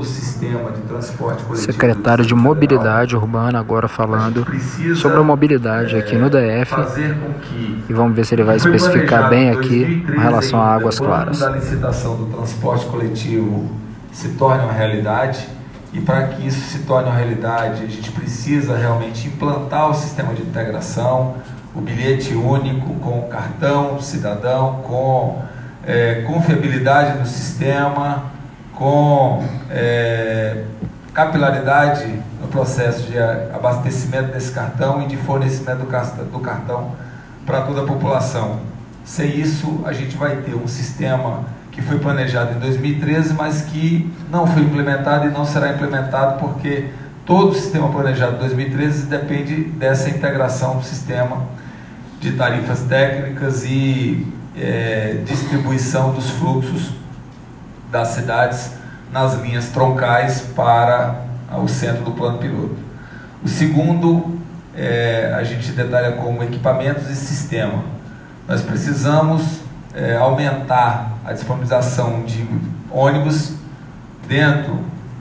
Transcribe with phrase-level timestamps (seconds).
[0.00, 1.72] todo o sistema de transporte coletivo.
[1.72, 4.46] Secretário de Mobilidade Urbana agora falando
[4.96, 6.74] sobre a mobilidade aqui no DF.
[7.88, 11.42] E vamos ver se ele vai especificar bem aqui em relação a Águas Claras.
[11.42, 13.70] A licitação do transporte coletivo
[14.12, 15.46] se torne uma realidade,
[15.92, 20.32] e para que isso se torne uma realidade, a gente precisa realmente implantar o sistema
[20.34, 21.34] de integração,
[21.74, 25.42] o bilhete único com cartão cidadão, com
[25.86, 28.29] é, confiabilidade no sistema,
[28.80, 30.64] com é,
[31.12, 36.92] capilaridade no processo de abastecimento desse cartão e de fornecimento do cartão
[37.44, 38.60] para toda a população.
[39.04, 44.10] Sem isso, a gente vai ter um sistema que foi planejado em 2013, mas que
[44.30, 46.86] não foi implementado e não será implementado porque
[47.26, 51.42] todo o sistema planejado em 2013 depende dessa integração do sistema
[52.18, 54.26] de tarifas técnicas e
[54.56, 56.99] é, distribuição dos fluxos
[57.90, 58.72] das cidades
[59.12, 61.24] nas linhas troncais para
[61.62, 62.76] o centro do plano piloto.
[63.42, 64.38] O segundo,
[64.76, 67.82] é, a gente detalha como equipamentos e sistema.
[68.46, 69.60] Nós precisamos
[69.94, 72.46] é, aumentar a disponibilização de
[72.90, 73.54] ônibus
[74.28, 74.78] dentro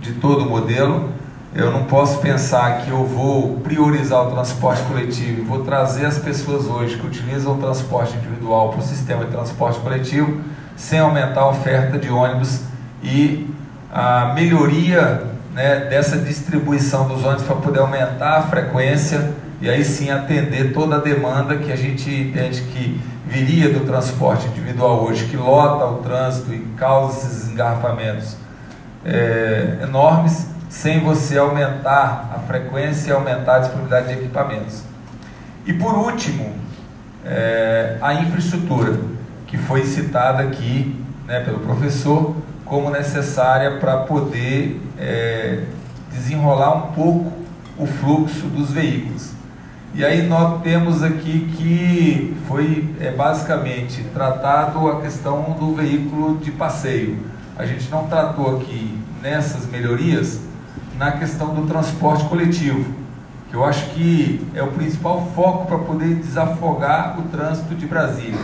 [0.00, 1.10] de todo o modelo.
[1.54, 6.18] Eu não posso pensar que eu vou priorizar o transporte coletivo e vou trazer as
[6.18, 10.40] pessoas hoje que utilizam o transporte individual para o sistema de transporte coletivo
[10.76, 12.62] sem aumentar a oferta de ônibus
[13.02, 13.48] e
[13.92, 20.10] a melhoria né, dessa distribuição dos ônibus para poder aumentar a frequência e aí sim
[20.10, 25.36] atender toda a demanda que a gente entende que viria do transporte individual hoje, que
[25.36, 28.36] lota o trânsito e causa esses engarrafamentos
[29.04, 34.82] é, enormes, sem você aumentar a frequência e aumentar a disponibilidade de equipamentos.
[35.66, 36.54] E por último,
[37.24, 38.98] é, a infraestrutura,
[39.50, 42.34] que foi citada aqui né, pelo professor
[42.64, 45.64] como necessária para poder é,
[46.12, 47.32] desenrolar um pouco
[47.76, 49.32] o fluxo dos veículos.
[49.92, 56.52] E aí nós temos aqui que foi é, basicamente tratado a questão do veículo de
[56.52, 57.18] passeio.
[57.58, 60.40] A gente não tratou aqui nessas melhorias
[60.96, 62.84] na questão do transporte coletivo,
[63.48, 68.38] que eu acho que é o principal foco para poder desafogar o trânsito de Brasília.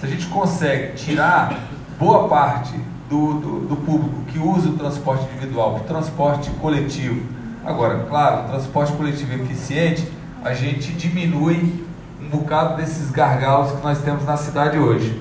[0.00, 1.68] Se a gente consegue tirar
[1.98, 2.72] boa parte
[3.10, 7.20] do, do, do público que usa o transporte individual, o transporte coletivo,
[7.62, 10.10] agora, claro, o transporte coletivo eficiente
[10.42, 11.84] a gente diminui
[12.18, 15.20] um bocado desses gargalos que nós temos na cidade hoje.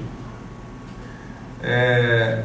[1.61, 2.43] É,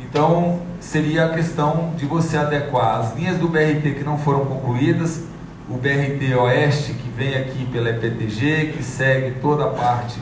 [0.00, 5.24] então, seria a questão de você adequar as linhas do BRT que não foram concluídas,
[5.68, 10.20] o BRT Oeste, que vem aqui pela EPTG, que segue toda a parte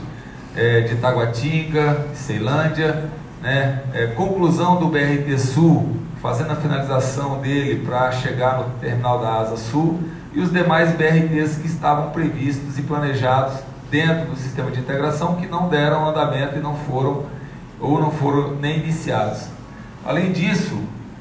[0.57, 3.11] é, de Taguatinga, Ceilândia,
[3.43, 3.83] né?
[3.93, 9.57] É, conclusão do BRT Sul, fazendo a finalização dele para chegar no terminal da Asa
[9.57, 10.01] Sul,
[10.33, 13.55] e os demais BRTs que estavam previstos e planejados
[13.91, 17.27] dentro do sistema de integração que não deram andamento e não foram
[17.79, 19.49] ou não foram nem iniciados.
[20.05, 20.79] Além disso,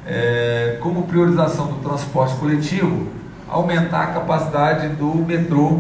[0.07, 3.07] é, como priorização do transporte coletivo,
[3.49, 5.79] aumentar a capacidade do metrô,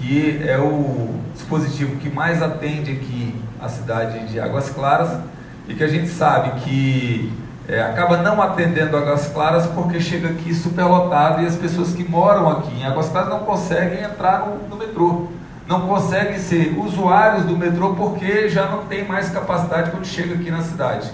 [0.00, 5.20] que é o dispositivo que mais atende aqui a cidade de Águas Claras
[5.68, 7.30] e que a gente sabe que
[7.68, 12.48] é, acaba não atendendo Águas Claras porque chega aqui superlotado e as pessoas que moram
[12.48, 15.28] aqui em Águas Claras não conseguem entrar no, no metrô,
[15.68, 20.50] não conseguem ser usuários do metrô porque já não tem mais capacidade quando chega aqui
[20.50, 21.10] na cidade.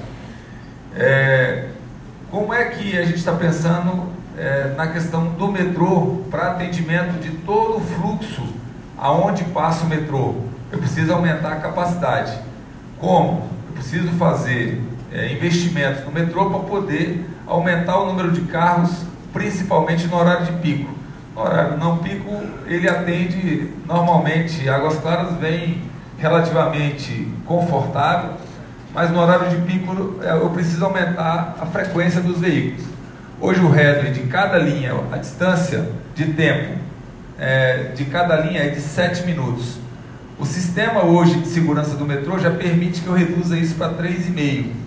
[0.95, 1.71] É,
[2.31, 4.05] como é que a gente está pensando
[4.39, 8.66] é, na questão do metrô para atendimento de todo o fluxo
[8.99, 10.35] aonde passa o metrô?
[10.71, 12.33] Eu preciso aumentar a capacidade.
[12.99, 13.49] Como?
[13.69, 20.07] Eu preciso fazer é, investimentos no metrô para poder aumentar o número de carros, principalmente
[20.07, 20.91] no horário de pico.
[21.35, 22.31] No horário não pico,
[22.67, 25.83] ele atende normalmente, Águas Claras vem
[26.19, 28.31] relativamente confortável,
[28.95, 32.87] mas no horário de pico é, eu preciso aumentar a frequência dos veículos.
[33.39, 36.86] Hoje o headway de cada linha, a distância de tempo
[37.39, 39.79] é, de cada linha é de 7 minutos.
[40.39, 44.87] O sistema hoje de segurança do metrô já permite que eu reduza isso para 3,5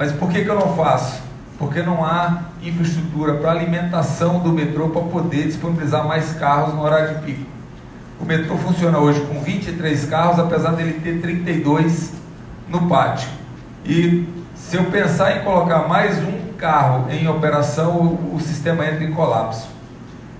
[0.00, 1.20] mas por que, que eu não faço?
[1.58, 7.18] Porque não há infraestrutura para alimentação do metrô para poder disponibilizar mais carros no horário
[7.18, 7.44] de pico.
[8.18, 12.14] O metrô funciona hoje com 23 carros, apesar dele ter 32
[12.66, 13.28] no pátio.
[13.84, 19.04] E se eu pensar em colocar mais um carro em operação, o, o sistema entra
[19.04, 19.68] em colapso.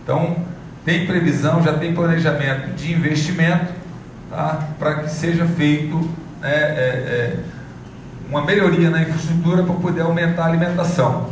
[0.03, 0.37] Então,
[0.85, 3.73] tem previsão, já tem planejamento de investimento
[4.31, 4.69] tá?
[4.79, 5.97] para que seja feito
[6.41, 7.37] né, é, é,
[8.29, 11.31] uma melhoria na infraestrutura para poder aumentar a alimentação.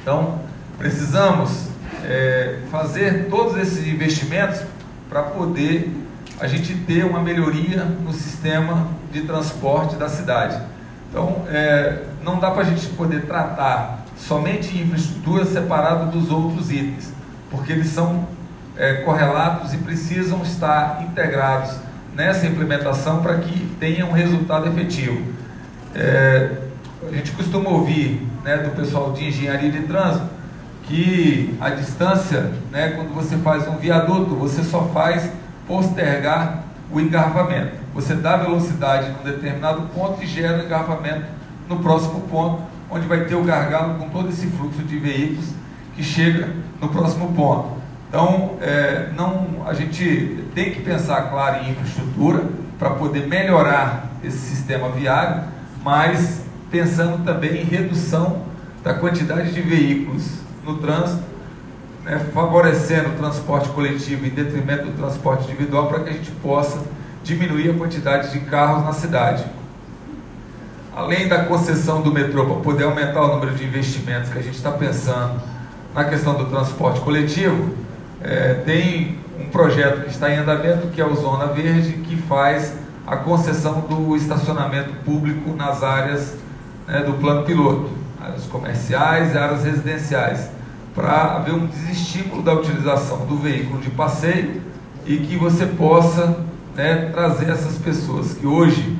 [0.00, 0.40] Então,
[0.78, 1.68] precisamos
[2.04, 4.62] é, fazer todos esses investimentos
[5.08, 5.92] para poder
[6.40, 10.60] a gente ter uma melhoria no sistema de transporte da cidade.
[11.08, 17.12] Então, é, não dá para a gente poder tratar somente infraestrutura separado dos outros itens,
[17.50, 18.26] porque eles são
[18.76, 21.76] é, correlatos e precisam estar integrados
[22.14, 25.20] nessa implementação para que tenha um resultado efetivo.
[25.94, 26.50] É,
[27.06, 30.34] a gente costuma ouvir né, do pessoal de engenharia de trânsito
[30.84, 35.30] que a distância, né, quando você faz um viaduto, você só faz
[35.66, 37.72] postergar o engarrafamento.
[37.94, 41.24] Você dá velocidade em um determinado ponto e gera o engarrafamento
[41.68, 45.50] no próximo ponto, onde vai ter o gargalo com todo esse fluxo de veículos
[45.96, 46.50] que chega
[46.80, 47.73] no próximo ponto.
[48.14, 52.44] Então, é, não, a gente tem que pensar, claro, em infraestrutura
[52.78, 55.42] para poder melhorar esse sistema viário,
[55.82, 58.44] mas pensando também em redução
[58.84, 60.28] da quantidade de veículos
[60.64, 61.24] no trânsito,
[62.04, 66.84] né, favorecendo o transporte coletivo em detrimento do transporte individual para que a gente possa
[67.24, 69.44] diminuir a quantidade de carros na cidade.
[70.94, 74.54] Além da concessão do metrô para poder aumentar o número de investimentos que a gente
[74.54, 75.42] está pensando
[75.92, 77.82] na questão do transporte coletivo,
[78.24, 82.74] é, tem um projeto que está em andamento, que é o Zona Verde, que faz
[83.06, 86.34] a concessão do estacionamento público nas áreas
[86.88, 90.48] né, do plano piloto, áreas comerciais e áreas residenciais,
[90.94, 94.62] para haver um desestímulo da utilização do veículo de passeio
[95.04, 96.38] e que você possa
[96.74, 98.96] né, trazer essas pessoas que hoje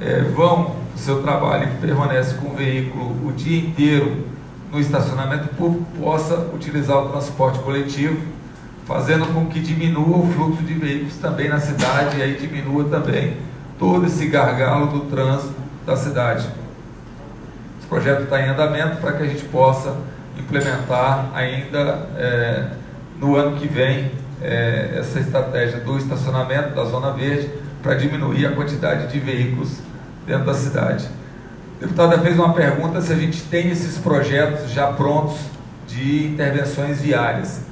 [0.00, 4.26] é, vão o seu trabalho e permanecem com o veículo o dia inteiro
[4.70, 8.18] no estacionamento público, possa utilizar o transporte coletivo
[8.88, 13.36] fazendo com que diminua o fluxo de veículos também na cidade e aí diminua também
[13.78, 15.54] todo esse gargalo do trânsito
[15.84, 16.48] da cidade.
[17.78, 19.94] Esse projeto está em andamento para que a gente possa
[20.38, 22.68] implementar ainda é,
[23.20, 27.50] no ano que vem é, essa estratégia do estacionamento da Zona Verde
[27.82, 29.80] para diminuir a quantidade de veículos
[30.26, 31.06] dentro da cidade.
[31.76, 35.36] A deputada fez uma pergunta se a gente tem esses projetos já prontos
[35.86, 37.67] de intervenções viárias.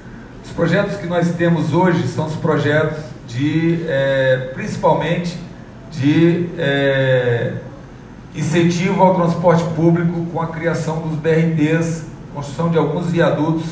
[0.46, 5.37] Os projetos que nós temos hoje são os projetos de, é, principalmente,
[5.90, 7.54] de é,
[8.34, 13.64] incentivo ao transporte público com a criação dos BRTs, construção de alguns viadutos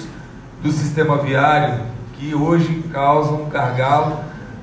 [0.62, 1.80] do sistema viário
[2.14, 4.18] que hoje causam gargalo,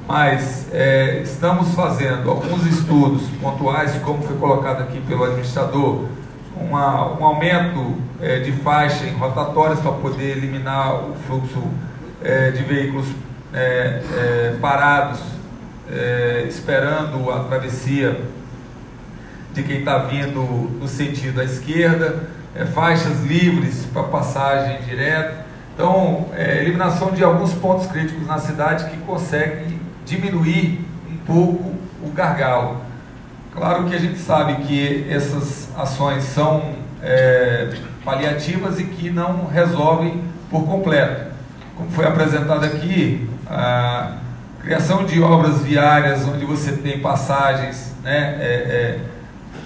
[0.06, 6.04] mas é, estamos fazendo alguns estudos pontuais, como foi colocado aqui pelo administrador,
[6.60, 11.64] uma, um aumento é, de faixa em rotatórias para poder eliminar o fluxo
[12.24, 13.08] é, de veículos
[13.54, 15.20] é, é, parados,
[15.92, 18.22] é, esperando a travessia
[19.54, 20.42] de quem está vindo
[20.80, 25.46] no sentido à esquerda, é, faixas livres para passagem direta.
[25.74, 32.10] Então, é, eliminação de alguns pontos críticos na cidade que consegue diminuir um pouco o
[32.12, 32.78] gargalo.
[33.54, 36.80] Claro que a gente sabe que essas ações são
[38.06, 41.31] paliativas e que não resolvem por completo
[41.76, 44.18] como foi apresentado aqui, a
[44.62, 49.00] criação de obras viárias onde você tem passagens né, é,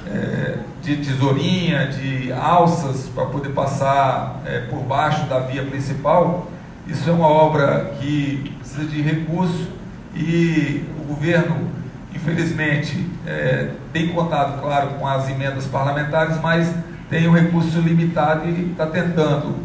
[0.09, 6.49] é, é, de tesourinha, de alças para poder passar é, por baixo da via principal,
[6.87, 9.67] isso é uma obra que precisa de recurso
[10.13, 11.69] e o governo,
[12.13, 16.71] infelizmente, é, tem contado, claro, com as emendas parlamentares, mas
[17.09, 19.55] tem um recurso limitado e está tentando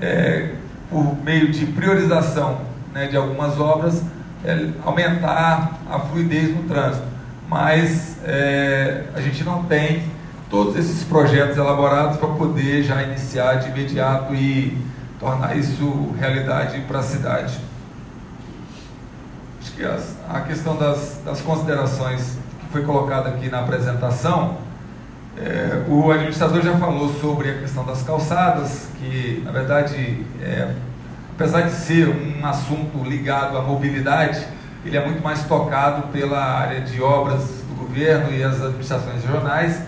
[0.00, 0.55] é,
[0.90, 2.60] por meio de priorização
[2.92, 4.02] né, de algumas obras,
[4.44, 7.06] é, aumentar a fluidez no trânsito.
[7.48, 10.02] Mas é, a gente não tem
[10.48, 14.76] todos esses projetos elaborados para poder já iniciar de imediato e
[15.18, 17.58] tornar isso realidade para a cidade.
[19.60, 24.58] Acho que as, a questão das, das considerações que foi colocada aqui na apresentação,
[25.38, 30.72] é, o administrador já falou sobre a questão das calçadas, que na verdade, é,
[31.34, 34.46] apesar de ser um assunto ligado à mobilidade,
[34.84, 39.82] ele é muito mais tocado pela área de obras do governo e as administrações regionais.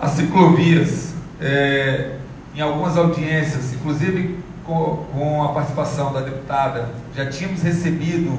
[0.00, 2.12] As ciclovias, é,
[2.54, 8.38] em algumas audiências, inclusive com, a participação da deputada, já tínhamos recebido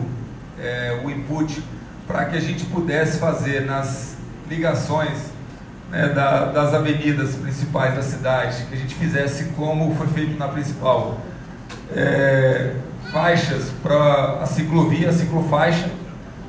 [0.57, 1.61] é, o input
[2.07, 4.15] para que a gente pudesse fazer nas
[4.49, 5.34] ligações
[5.91, 10.47] né, da, das avenidas principais da cidade, que a gente fizesse como foi feito na
[10.47, 11.19] principal.
[11.95, 12.75] É,
[13.11, 15.89] faixas para a ciclovia, a ciclofaixa,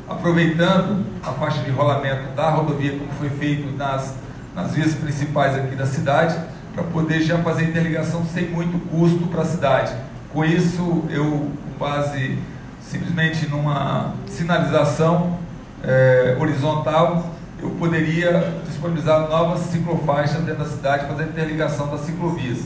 [0.09, 4.15] aproveitando a faixa de rolamento da rodovia, como foi feito nas,
[4.55, 6.39] nas vias principais aqui da cidade,
[6.75, 9.93] para poder já fazer interligação sem muito custo para a cidade.
[10.33, 12.39] Com isso, eu, com base
[12.81, 15.39] simplesmente numa sinalização
[15.83, 22.59] é, horizontal, eu poderia disponibilizar novas ciclofaixas dentro da cidade, fazer interligação das ciclovias.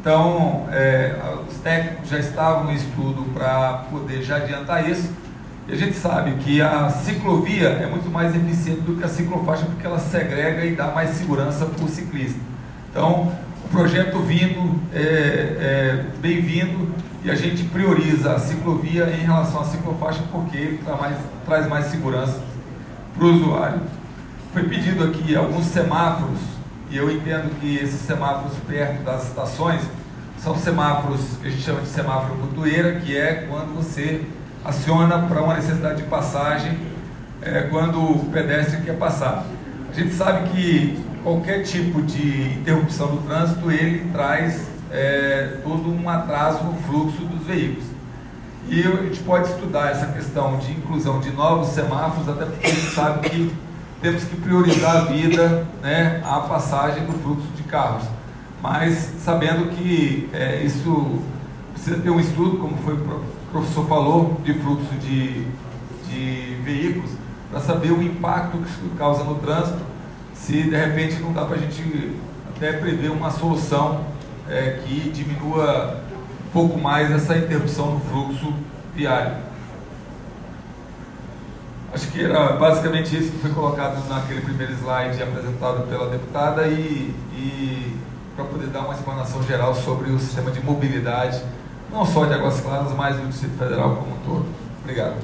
[0.00, 1.16] Então, é,
[1.48, 5.10] os técnicos já estavam no estudo para poder já adiantar isso.
[5.66, 9.64] E a gente sabe que a ciclovia é muito mais eficiente do que a ciclofaixa,
[9.64, 12.38] porque ela segrega e dá mais segurança para o ciclista.
[12.90, 13.32] Então,
[13.64, 16.92] o projeto vindo é, é bem-vindo
[17.24, 21.86] e a gente prioriza a ciclovia em relação à ciclofaixa porque ele mais, traz mais
[21.86, 22.38] segurança
[23.16, 23.80] para o usuário.
[24.52, 26.38] Foi pedido aqui alguns semáforos,
[26.90, 29.82] e eu entendo que esses semáforos perto das estações
[30.38, 34.26] são semáforos a gente chama de semáforo butueira, que é quando você
[34.64, 36.78] aciona para uma necessidade de passagem
[37.40, 39.46] é, quando o pedestre quer passar.
[39.90, 46.08] A gente sabe que qualquer tipo de interrupção do trânsito ele traz é, todo um
[46.08, 47.93] atraso no fluxo dos veículos.
[48.68, 52.70] E a gente pode estudar essa questão de inclusão de novos semáforos, até porque a
[52.70, 53.54] gente sabe que
[54.00, 58.04] temos que priorizar a vida, né, a passagem do fluxo de carros.
[58.62, 61.20] Mas sabendo que é, isso
[61.72, 63.20] precisa ter um estudo, como foi o
[63.52, 65.46] professor falou, de fluxo de,
[66.08, 67.10] de veículos,
[67.50, 69.80] para saber o impacto que isso causa no trânsito,
[70.34, 72.16] se de repente não dá para a gente
[72.56, 74.04] até prever uma solução
[74.48, 76.02] é, que diminua
[76.54, 78.54] pouco mais essa interrupção no fluxo
[78.94, 79.34] viário.
[81.92, 87.14] Acho que era basicamente isso que foi colocado naquele primeiro slide apresentado pela deputada e,
[87.32, 88.00] e
[88.36, 91.42] para poder dar uma explanação geral sobre o sistema de mobilidade,
[91.92, 94.46] não só de Águas Claras, mas do Distrito Federal como um todo.
[94.82, 95.16] Obrigado.